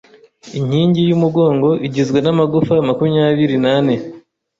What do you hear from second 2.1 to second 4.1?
namagufa makumyabiri nane.